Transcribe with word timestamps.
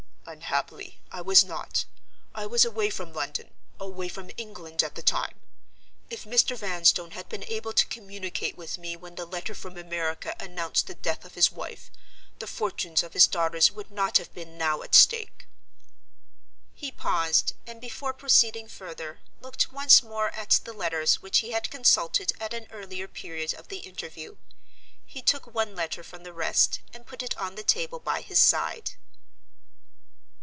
"Unhappily, 0.27 1.01
I 1.11 1.19
was 1.19 1.43
not. 1.43 1.83
I 2.33 2.45
was 2.45 2.63
away 2.63 2.89
from 2.89 3.11
London—away 3.11 4.07
from 4.07 4.31
England 4.37 4.81
at 4.81 4.95
the 4.95 5.01
time. 5.01 5.41
If 6.09 6.23
Mr. 6.23 6.55
Vanstone 6.55 7.11
had 7.11 7.27
been 7.27 7.43
able 7.49 7.73
to 7.73 7.85
communicate 7.87 8.55
with 8.55 8.77
me 8.77 8.95
when 8.95 9.15
the 9.15 9.25
letter 9.25 9.53
from 9.53 9.75
America 9.75 10.33
announced 10.39 10.87
the 10.87 10.95
death 10.95 11.25
of 11.25 11.33
his 11.35 11.51
wife, 11.51 11.91
the 12.39 12.47
fortunes 12.47 13.03
of 13.03 13.11
his 13.11 13.27
daughters 13.27 13.71
would 13.71 13.91
not 13.91 14.19
have 14.19 14.33
been 14.33 14.57
now 14.57 14.81
at 14.83 14.95
stake." 14.95 15.47
He 16.75 16.93
paused, 16.93 17.53
and, 17.67 17.81
before 17.81 18.13
proceeding 18.13 18.69
further, 18.69 19.19
looked 19.41 19.73
once 19.73 20.01
more 20.01 20.29
at 20.29 20.61
the 20.63 20.71
letters 20.71 21.21
which 21.21 21.39
he 21.39 21.51
had 21.51 21.69
consulted 21.69 22.31
at 22.39 22.53
an 22.53 22.67
earlier 22.71 23.09
period 23.09 23.53
of 23.53 23.67
the 23.67 23.79
interview. 23.79 24.37
He 25.05 25.21
took 25.21 25.47
one 25.47 25.75
letter 25.75 26.03
from 26.05 26.23
the 26.23 26.31
rest, 26.31 26.79
and 26.93 27.05
put 27.05 27.21
it 27.21 27.37
on 27.37 27.55
the 27.55 27.63
table 27.63 27.99
by 27.99 28.21
his 28.21 28.39
side. 28.39 28.91